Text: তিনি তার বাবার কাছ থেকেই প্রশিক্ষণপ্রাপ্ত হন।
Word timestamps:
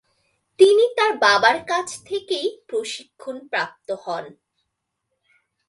তিনি 0.59 0.85
তার 0.97 1.11
বাবার 1.17 1.57
কাছ 1.65 1.87
থেকেই 2.05 2.47
প্রশিক্ষণপ্রাপ্ত 2.67 3.87
হন। 4.03 4.25